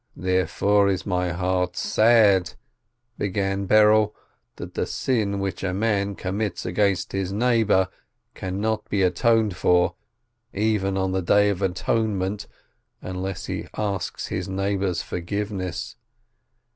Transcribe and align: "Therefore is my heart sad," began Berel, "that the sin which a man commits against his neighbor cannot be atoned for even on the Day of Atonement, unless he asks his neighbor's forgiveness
"Therefore 0.17 0.89
is 0.89 1.05
my 1.05 1.29
heart 1.31 1.75
sad," 1.77 2.53
began 3.19 3.67
Berel, 3.67 4.13
"that 4.55 4.73
the 4.73 4.87
sin 4.87 5.39
which 5.39 5.63
a 5.63 5.75
man 5.75 6.15
commits 6.15 6.65
against 6.65 7.11
his 7.11 7.31
neighbor 7.31 7.87
cannot 8.33 8.89
be 8.89 9.03
atoned 9.03 9.55
for 9.55 9.93
even 10.55 10.97
on 10.97 11.11
the 11.11 11.21
Day 11.21 11.49
of 11.49 11.61
Atonement, 11.61 12.47
unless 13.03 13.45
he 13.45 13.67
asks 13.77 14.25
his 14.25 14.49
neighbor's 14.49 15.03
forgiveness 15.03 15.97